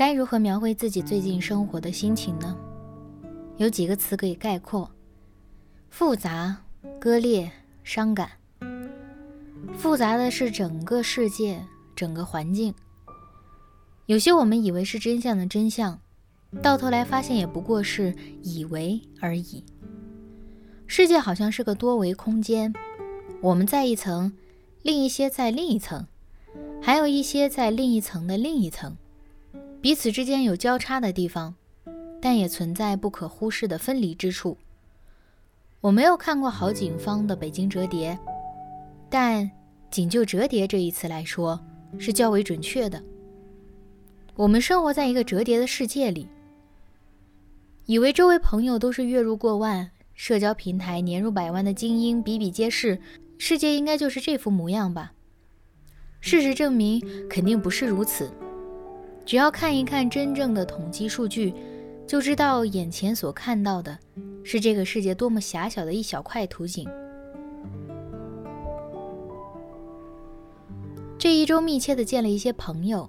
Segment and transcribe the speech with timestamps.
[0.00, 2.56] 该如何描绘自己最近生活的心情呢？
[3.58, 4.90] 有几个词可以概括：
[5.90, 6.56] 复杂、
[6.98, 7.52] 割裂、
[7.84, 8.30] 伤感。
[9.76, 11.62] 复杂的是整个世界、
[11.94, 12.74] 整个环境。
[14.06, 16.00] 有些我们以为是真相的真相，
[16.62, 19.62] 到头来发现也不过是以为而已。
[20.86, 22.72] 世界好像是个多维空间，
[23.42, 24.32] 我们在一层，
[24.80, 26.06] 另一些在另一层，
[26.80, 28.96] 还有一些在另一层的另一层。
[29.80, 31.54] 彼此之间有交叉的地方，
[32.20, 34.58] 但也存在不可忽视的分离之处。
[35.80, 38.12] 我没有看过郝景芳的《北京折叠》，
[39.08, 39.50] 但
[39.90, 41.58] 仅就“折叠”这一词来说，
[41.98, 43.02] 是较为准确的。
[44.36, 46.28] 我们生活在一个折叠的世界里，
[47.86, 53.00] 以为周围朋友都是月入过万、社交平台年入百万的精英比比皆是，
[53.38, 55.14] 世界应该就是这副模样吧？
[56.20, 58.30] 事实证明，肯定不是如此。
[59.24, 61.54] 只要看一看真正的统计数据，
[62.06, 63.96] 就知道眼前所看到的
[64.42, 66.88] 是这个世界多么狭小的一小块图景。
[71.16, 73.08] 这一周密切的见了一些朋友，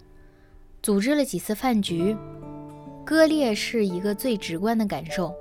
[0.84, 2.16] 组织了几次饭局，
[3.06, 5.34] 割裂是一个最直观的感受。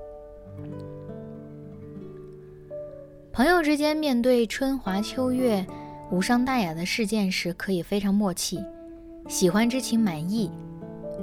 [3.32, 5.66] 朋友之间面对春华秋月、
[6.10, 8.58] 无伤大雅的事件时，可以非常默契。
[9.30, 10.50] 喜欢之情满意，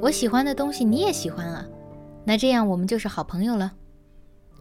[0.01, 1.67] 我喜欢的东西你也喜欢了，
[2.23, 3.73] 那这样我们就是好朋友了。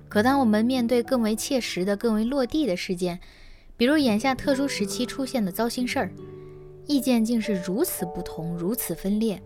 [0.09, 3.21] 可当我们面对更为切实的、更为落地的事件，
[3.77, 6.11] 比如眼下特殊时期出现的糟心事儿，
[6.87, 9.41] 意见竟是如此不同、如此分裂，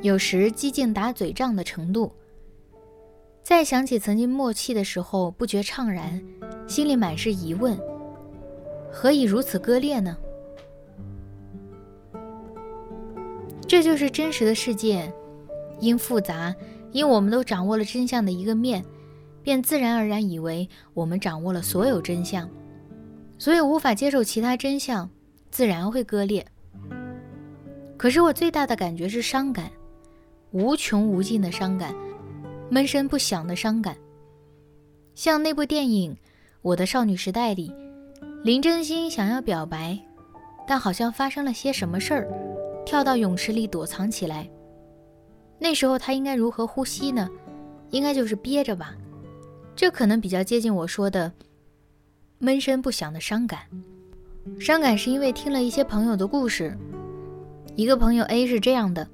[0.00, 2.10] 有时激进打嘴仗的程度。
[3.42, 6.18] 再想起曾经默契的时候，不觉怅然，
[6.66, 7.78] 心里满是疑问：
[8.90, 10.16] 何以如此割裂呢？
[13.72, 15.10] 这就是真实的世界，
[15.80, 16.54] 因复杂，
[16.90, 18.84] 因我们都掌握了真相的一个面，
[19.42, 22.46] 便自然而然以为我们掌握了所有真相，
[23.38, 25.08] 所以无法接受其他真相，
[25.50, 26.46] 自然会割裂。
[27.96, 29.70] 可是我最大的感觉是伤感，
[30.50, 31.94] 无穷无尽的伤感，
[32.68, 33.96] 闷声不响的伤感。
[35.14, 36.12] 像那部电影
[36.60, 37.74] 《我的少女时代》里，
[38.44, 39.98] 林真心想要表白，
[40.68, 42.51] 但好像发生了些什么事儿。
[42.92, 44.46] 跳到泳池里躲藏起来。
[45.58, 47.26] 那时候他应该如何呼吸呢？
[47.88, 48.94] 应该就是憋着吧。
[49.74, 51.32] 这可能比较接近我说的
[52.38, 53.60] 闷声不响的伤感。
[54.60, 56.76] 伤感是因为听了一些朋友的故事。
[57.76, 59.08] 一个朋友 A 是这样的：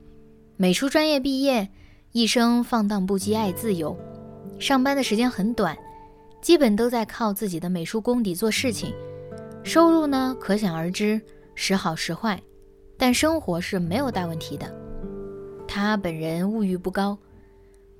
[0.56, 1.68] 美术专业毕业，
[2.10, 3.96] 一生放荡不羁，爱自由，
[4.58, 5.78] 上班的时间很短，
[6.42, 8.92] 基本都在靠自己的美术功底做事情，
[9.62, 11.20] 收入呢可想而知，
[11.54, 12.42] 时好时坏。
[12.98, 14.74] 但生活是没有大问题的。
[15.66, 17.16] 他本人物欲不高，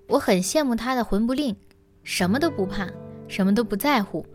[0.09, 1.55] 我很羡慕他的魂不吝，
[2.03, 2.89] 什么都不怕，
[3.29, 4.27] 什么都不在乎，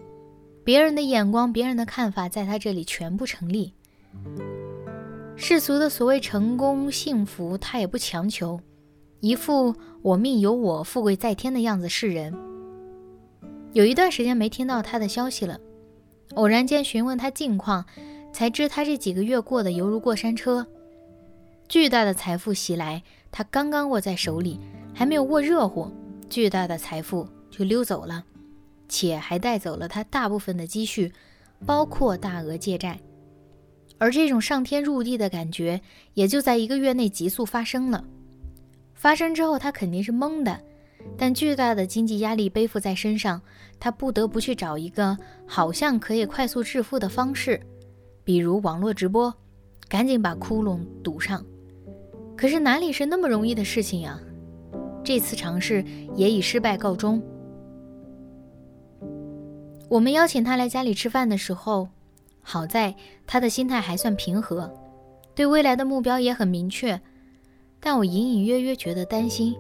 [0.64, 3.74] 别人的眼光、别人的看法，在他这里全部成立。
[5.36, 8.60] 世俗的所谓成功、幸福，他也不强求，
[9.20, 12.34] 一副我命由我、富贵在天的样子示人。
[13.74, 15.60] 有一段时间没听到他的消息了，
[16.36, 17.84] 偶然间询问他近况。
[18.34, 20.66] 才知他这几个月过得犹如过山车，
[21.70, 24.60] 巨大的财富袭来，他刚刚握在手里，
[24.94, 25.90] 还没有握热乎，
[26.30, 28.26] 巨大的财富就溜走了，
[28.90, 31.14] 且还带走了他大部分的积蓄，
[31.64, 33.00] 包括大额借债。
[34.00, 35.80] 而这种上天入地的感觉，
[36.16, 38.04] 也就在一个月内急速发生了。
[38.96, 40.60] 发生之后，他肯定是懵的，
[41.16, 43.40] 但巨大的经济压力背负在身上，
[43.80, 45.16] 他不得不去找一个
[45.46, 47.62] 好像可以快速致富的方式。
[48.24, 49.34] 比如网络直播，
[49.88, 51.44] 赶紧把窟窿堵上。
[52.36, 54.20] 可是哪里是那么容易的事情呀？
[55.04, 55.84] 这次尝试
[56.16, 57.22] 也以失败告终。
[59.90, 61.90] 我们邀请他来家里吃饭的时候，
[62.42, 62.96] 好在
[63.28, 64.74] 他的心态还算平和，
[65.36, 67.00] 对未来的目标也很明确。
[67.80, 69.56] 但我隐隐约约觉得担心，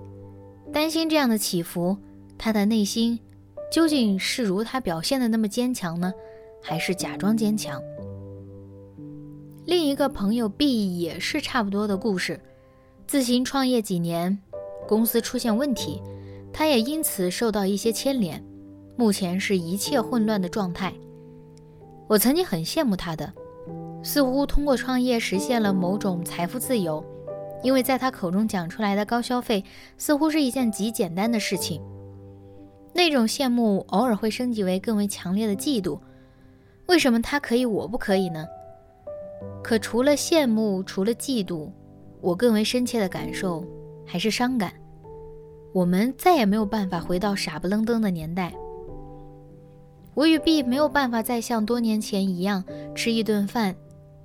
[0.71, 1.97] 担心这样的起伏，
[2.37, 3.19] 他的内心
[3.69, 6.11] 究竟是如他表现的那么坚强呢，
[6.61, 7.79] 还是假装坚强？
[9.65, 12.37] 另一个朋友 B 也是差不多的故事，
[13.07, 14.37] 自行创业几年，
[14.85, 16.01] 公司出现问题，
[16.51, 18.43] 他也因此受到一些牵连，
[18.97, 20.93] 目前是一切混乱的状态。
[22.09, 23.31] 我曾经很羡慕他的，
[24.03, 27.01] 似乎通过创业实现了某种财富自由，
[27.63, 29.63] 因为在他口中讲出来的高消费
[29.97, 31.81] 似乎是一件极简单的事情。
[32.93, 35.97] 那种羡慕偶尔会升级为更为强烈的嫉妒，
[36.87, 38.45] 为什么他可以我不可以呢？
[39.63, 41.69] 可除了羡慕，除了嫉妒，
[42.21, 43.65] 我更为深切的感受
[44.05, 44.73] 还是伤感。
[45.73, 48.53] 我们再也没有办法回到傻不愣登的年代。
[50.13, 52.63] 我与 B 没有办法再像多年前一样
[52.93, 53.75] 吃一顿饭，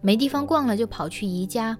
[0.02, 1.78] 没地方逛了就跑去宜家，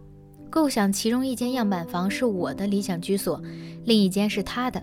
[0.49, 3.43] 构想其中一间样板房是我的理想居所，
[3.85, 4.82] 另一间是他的。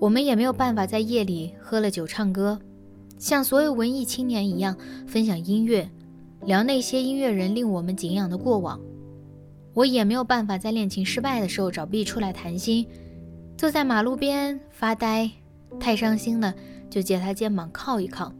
[0.00, 2.58] 我们也没有办法在夜里喝了酒唱歌，
[3.18, 5.88] 像所有文艺青年一样分享音乐。
[6.44, 8.80] 聊那些音乐人令我们敬仰的过往，
[9.74, 12.86] 我也没有办法在恋情失败的时候找 B 出来谈心，
[13.56, 15.30] 坐在马路边发呆，
[15.78, 16.54] 太伤心了
[16.88, 18.32] 就借他肩膀靠一靠。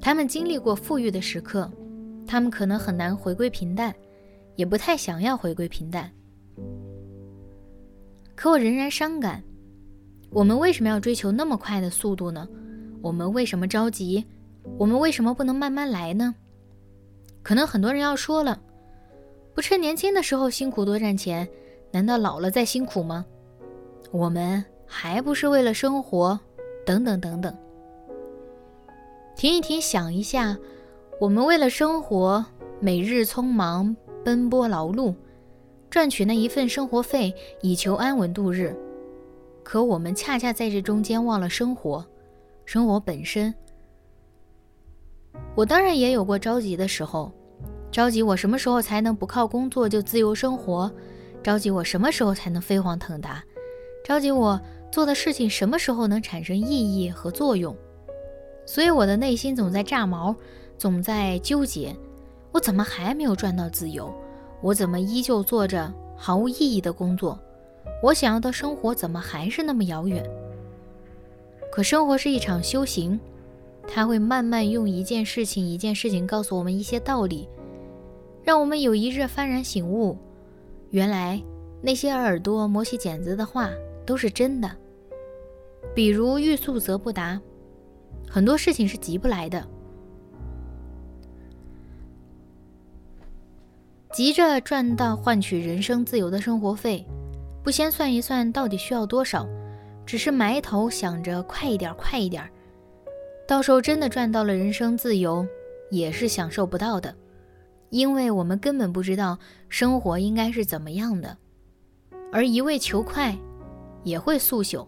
[0.00, 1.70] 他们经历过富裕的时刻，
[2.26, 3.94] 他们可能很难回归平淡，
[4.56, 6.10] 也不太想要回归平淡。
[8.34, 9.42] 可我仍然伤感。
[10.30, 12.48] 我们为什么要追求那么快的速度呢？
[13.02, 14.24] 我们为什么着急？
[14.78, 16.34] 我们为什么不能慢慢来呢？
[17.42, 18.60] 可能很多人要说了，
[19.54, 21.48] 不趁年轻的时候辛苦多赚钱，
[21.90, 23.24] 难道老了再辛苦吗？
[24.10, 26.38] 我们还不是为了生活？
[26.84, 27.56] 等等等等。
[29.36, 30.56] 停一停，想一下，
[31.18, 32.44] 我们为了生活，
[32.78, 35.14] 每日匆忙奔波劳碌，
[35.88, 38.76] 赚取那一份生活费，以求安稳度日。
[39.62, 42.04] 可我们恰恰在这中间忘了生活，
[42.66, 43.54] 生活本身。
[45.54, 47.32] 我当然也有过着急的时候，
[47.90, 50.90] 着急我什么时候才能不靠工作就自由生活，
[51.42, 53.42] 着急我什么时候才能飞黄腾达，
[54.04, 54.60] 着急我
[54.90, 57.76] 做的事情什么时候能产生意义和作用。
[58.64, 60.34] 所以我的内心总在炸毛，
[60.78, 61.94] 总在纠结：
[62.52, 64.14] 我怎么还没有赚到自由？
[64.62, 67.38] 我怎么依旧做着毫无意义的工作？
[68.02, 70.24] 我想要的生活怎么还是那么遥远？
[71.72, 73.18] 可生活是一场修行。
[73.86, 77.48] 他会慢慢用一件事情一件事情告诉我们一些道理，
[78.42, 80.16] 让我们有一日幡然醒悟，
[80.90, 81.42] 原来
[81.82, 83.70] 那些耳朵磨起茧子的话
[84.06, 84.70] 都是真的。
[85.94, 87.40] 比如欲速则不达，
[88.28, 89.66] 很多事情是急不来的。
[94.12, 97.06] 急着赚到换取人生自由的生活费，
[97.62, 99.48] 不先算一算到底需要多少，
[100.04, 102.48] 只是埋头想着快一点，快一点。
[103.50, 105.44] 到时候真的赚到了人生自由，
[105.90, 107.12] 也是享受不到的，
[107.88, 109.36] 因为我们根本不知道
[109.68, 111.36] 生活应该是怎么样的，
[112.30, 113.36] 而一味求快，
[114.04, 114.86] 也会速朽。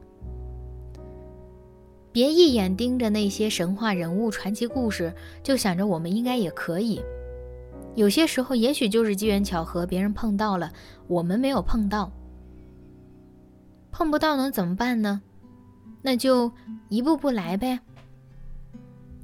[2.12, 5.12] 别一眼盯着那些神话人物、传奇故事，
[5.42, 7.02] 就想着我们应该也可以。
[7.96, 10.72] 有些时候，也许就是机缘巧合，别人碰到了，
[11.08, 12.12] 我们没有碰到。
[13.90, 15.20] 碰不到能怎么办呢？
[16.00, 16.52] 那就
[16.88, 17.81] 一步步来呗。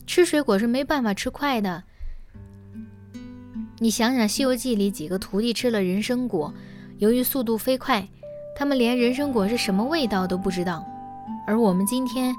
[0.09, 1.85] 吃水果是没办法吃快的。
[3.79, 6.53] 你想想，《西游记》里几个徒弟吃了人参果，
[6.97, 8.09] 由于速度飞快，
[8.57, 10.83] 他们连人参果是什么味道都不知道。
[11.47, 12.35] 而我们今天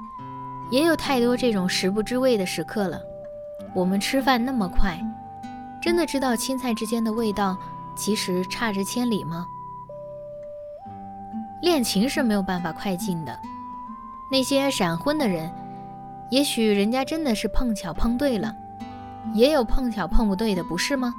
[0.72, 3.00] 也有太多这种食不知味的时刻了。
[3.72, 5.00] 我们吃饭那么快，
[5.80, 7.56] 真的知道青菜之间的味道
[7.96, 9.46] 其实差着千里吗？
[11.62, 13.38] 恋情是没有办法快进的。
[14.28, 15.48] 那些闪婚的人。
[16.30, 18.54] 也许人家真的是碰巧碰对了，
[19.34, 21.12] 也有碰巧碰不对的，不是吗？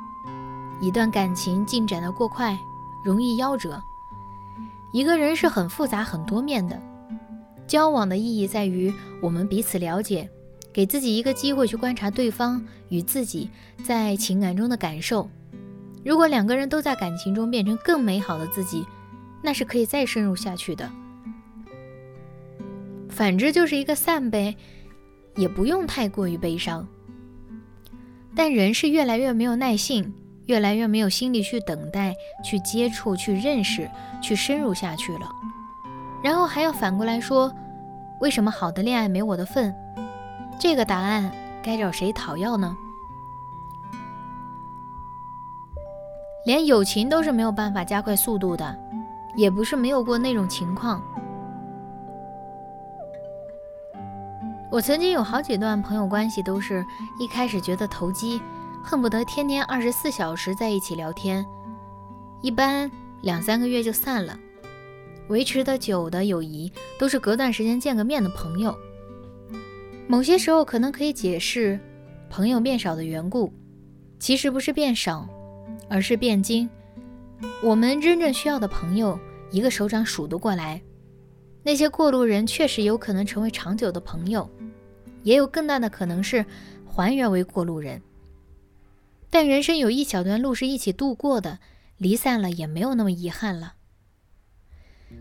[0.82, 2.58] 一段感情进展的过快，
[3.04, 3.82] 容易夭折。
[4.94, 6.82] 一个人是很复杂、很多面的。
[7.68, 10.30] 交往的意义在于我们彼此了解，
[10.74, 13.50] 给自己一个机会去观察对方与自己
[13.84, 15.30] 在情感中的感受。
[16.04, 18.86] 如果两个人都在感情中变成更美好的自己，
[19.42, 20.90] 那是可以再深入下去的。
[23.08, 24.56] 反之就是一个散呗。
[25.36, 26.88] 也不用太过于悲伤，
[28.36, 30.14] 但人是越来越没有耐性，
[30.46, 33.90] 越来越没有心力去等待、去接触、去认识、
[34.22, 35.30] 去深入下去了。
[36.24, 37.54] 然后还要反过来说，
[38.20, 39.74] 为什么好的恋爱没我的份？
[40.60, 41.32] 这个答案
[41.64, 42.78] 该找谁讨要呢？
[46.46, 48.78] 连友情都是没有办法加快速度的，
[49.36, 51.02] 也不是没有过那种情况。
[54.72, 56.86] 我曾经有好几段朋友关系，都是
[57.20, 58.42] 一开始觉得投机，
[58.82, 61.46] 恨不得天天二十四小时在一起聊天，
[62.42, 62.90] 一般
[63.22, 64.40] 两三个月就散了。
[65.28, 68.74] 维持的久的友谊，都是隔段时间见个面的朋友。
[70.08, 71.78] 某些时候可能可以解释
[72.30, 73.52] 朋友变少的缘故，
[74.20, 75.28] 其实不是变少。
[75.90, 76.70] 而是变精。
[77.62, 79.20] 我们真正需要的朋友，
[79.52, 80.82] 一个手掌数得过来。
[81.64, 84.50] 那些过路人确实有可能成为长久的朋友，
[85.24, 86.46] 也有更大的可能是
[86.86, 88.02] 还原为过路人。
[89.30, 91.60] 但人生有一小段路是一起度过的，
[91.98, 93.76] 离散了也没有那么遗憾了。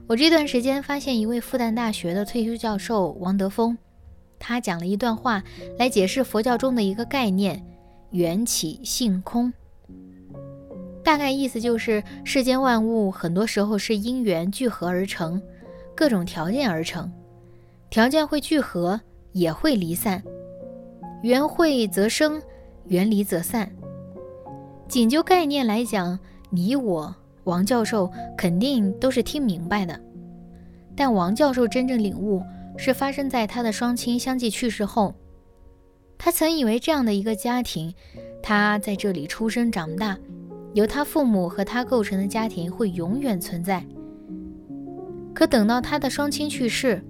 [0.09, 3.77] 我这段时间发现一位复旦大学的退休教授王德峰，
[4.39, 5.43] 他讲了一段话
[5.79, 7.65] 来解释佛教中的一个概念：
[8.11, 9.53] 缘起性空。
[11.03, 15.41] 大概意思就是，世间万物很多时候是因缘聚合而成，
[15.95, 17.11] 各种条件而成，
[17.89, 19.01] 条件会聚合，
[19.33, 20.23] 也会离散，
[21.23, 22.41] 缘会则生，
[22.85, 23.71] 缘离则散。
[24.89, 26.19] 仅就概念来讲，
[26.51, 29.99] 你我王教授肯定都是听明白的，
[30.97, 32.43] 但王教授真正领悟
[32.77, 35.15] 是发生在他的双亲相继去世后。
[36.19, 37.95] 他曾以为这样的一个家庭，
[38.43, 40.19] 他在这里出生长大。
[40.73, 43.85] 由他父母和他构成的家庭会永远存在。
[45.35, 47.03] 可等到他的双亲去世，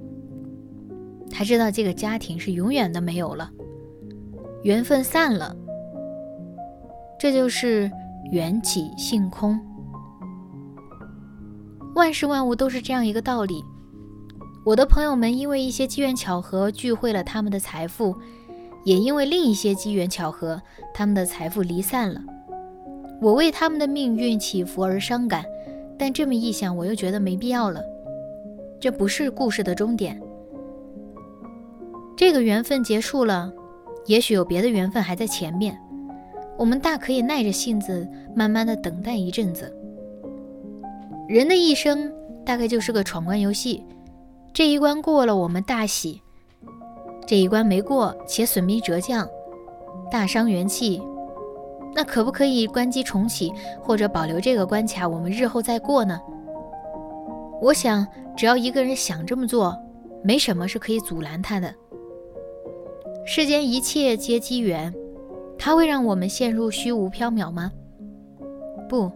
[1.30, 3.50] 他知道这个家庭是永远的没有了，
[4.62, 5.56] 缘分散了。
[7.18, 7.90] 这就是
[8.30, 9.60] 缘起性空，
[11.94, 13.62] 万事万物都是这样一个道理。
[14.64, 18.14] 我的朋友们因为一些机缘巧合聚会了他们的财富，
[18.84, 20.60] 也因为另一些机缘巧合，
[20.92, 22.20] 他们的财富离散了。
[23.22, 25.44] 我为他们的命运起伏而伤感，
[25.98, 27.82] 但这么一想，我又觉得没必要了。
[28.78, 30.20] 这不是故事的终点，
[32.20, 33.50] 这个缘分结束了，
[34.04, 35.80] 也许有别的缘分还在前面，
[36.58, 39.74] 我们大可以耐着性子，慢慢的等待一阵子。
[41.26, 42.12] 人的一生
[42.44, 43.82] 大概就是个闯关游戏，
[44.52, 46.20] 这一关过了，我们大喜；
[47.26, 49.26] 这一关没过，且损兵折将，
[50.10, 51.00] 大伤元气。
[51.94, 53.50] 那可不可以关机重启，
[53.82, 56.20] 或者保留这个关卡，我们日后再过呢？
[57.62, 59.74] 我想，只要一个人想这么做，
[60.22, 61.74] 没什么是可以阻拦他的。
[63.24, 64.92] 世间一切皆机缘，
[65.58, 67.70] 它会让我们陷入虚无缥缈吗？
[68.88, 69.10] 不，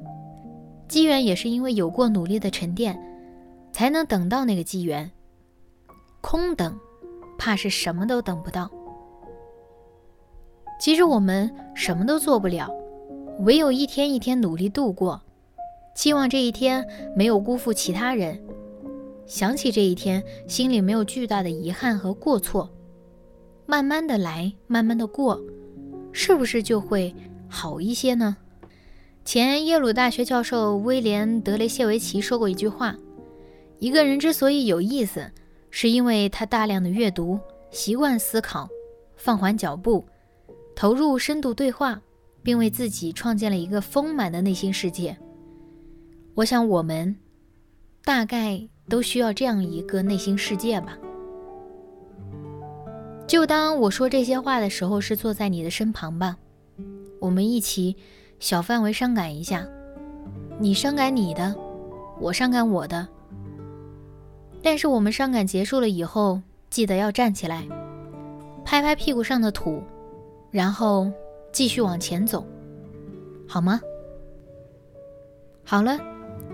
[0.87, 2.97] 机缘也是因为有过努力的沉淀，
[3.73, 5.11] 才能等到那个机缘。
[6.21, 6.79] 空等，
[7.39, 8.71] 怕是什么都等不到。
[10.79, 12.71] 其实我们什么都做不了，
[13.41, 15.21] 唯有一天一天努力度过。
[15.95, 18.41] 期望这一天没有辜负其他人，
[19.27, 22.69] 想起这一天，心里没有巨大的遗憾和过错。
[23.67, 25.41] 慢慢的来，慢慢的过，
[26.13, 27.15] 是不是就会
[27.49, 28.37] 好一些呢？
[29.25, 32.95] 前耶鲁大学教授威廉·德雷谢维奇说过一句话：
[33.79, 35.31] 一个人之所以有意思，
[35.71, 37.41] 是因为他大量的阅读，
[37.71, 38.69] 习惯思考，
[39.17, 40.05] 放缓脚步。
[40.77, 42.03] 投入深度对话，
[42.43, 45.17] 并为自己创建了一个丰满的内心世界。
[46.35, 47.17] 我想，我们
[48.05, 50.99] 大概都需要这样一个内心世界吧。
[53.27, 56.37] 就当我说这些话的时候，是坐在你的身旁吧。
[57.21, 57.97] 我们一起
[58.39, 59.67] 小范围伤感一下，
[60.59, 61.55] 你伤感你的，
[62.21, 63.09] 我伤感我的。
[64.63, 66.41] 但是我们伤感结束了以后，
[66.71, 67.67] 记得要站起来，
[68.65, 69.83] 拍拍屁股上的土。
[70.51, 71.11] 然后
[71.51, 72.47] 继续往前走，
[73.49, 73.81] 好吗？
[75.65, 75.99] 好了，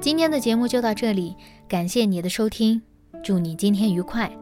[0.00, 1.36] 今天的节目就到这里，
[1.68, 2.80] 感谢你的收听，
[3.22, 4.39] 祝你今天愉快。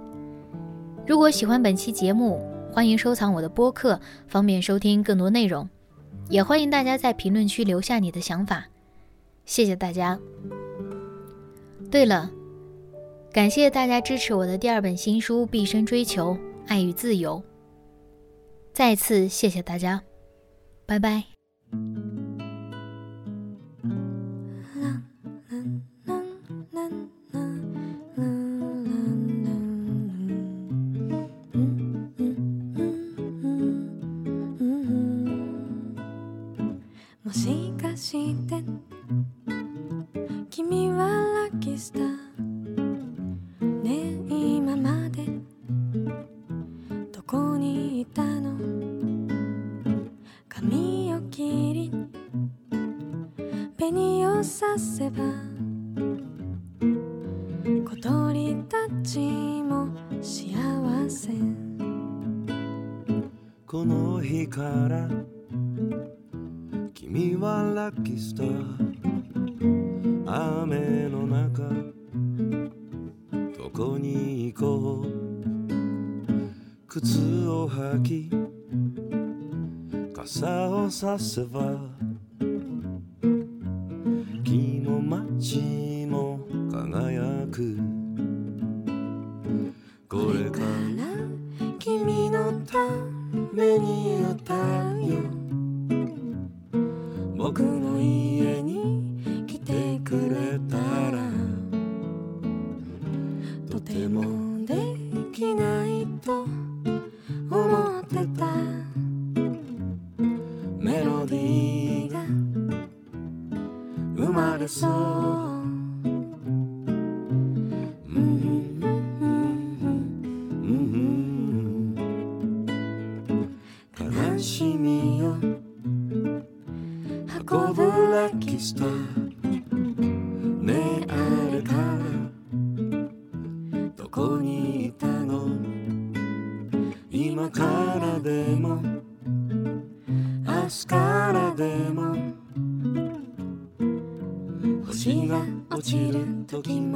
[1.08, 2.38] 如果喜欢本期节目，
[2.70, 5.66] 欢迎收藏我的播客，方便收听更多内容。
[6.28, 8.66] 也欢迎大家在评论区留下你的想法，
[9.46, 10.20] 谢谢大家。
[11.90, 12.30] 对了，
[13.32, 16.36] 感谢大家支持我的第二本新书《毕生追求
[16.66, 17.36] 爱与自由》。
[18.74, 20.02] 再次谢谢大家，
[20.84, 21.37] 拜拜。
[54.44, 55.22] させば
[56.80, 59.88] 小鳥たちも
[60.22, 60.54] 幸
[61.08, 61.32] せ。
[63.66, 65.08] この日から
[66.94, 68.88] 君はラッキースター。
[70.66, 71.62] 雨の中
[73.58, 75.08] どこに行こう。
[76.86, 77.18] 靴
[77.48, 78.30] を履き
[80.14, 82.07] 傘をさせば。
[114.88, 115.67] song.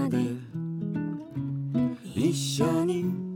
[0.02, 0.18] まで。
[2.14, 3.31] 一緒に